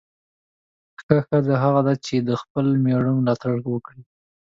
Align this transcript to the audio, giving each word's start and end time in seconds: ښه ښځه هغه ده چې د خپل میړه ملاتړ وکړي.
ښه 1.01 1.15
ښځه 1.27 1.53
هغه 1.63 1.81
ده 1.87 1.93
چې 2.05 2.15
د 2.27 2.29
خپل 2.41 2.65
میړه 2.83 3.11
ملاتړ 3.17 3.55
وکړي. 3.73 4.01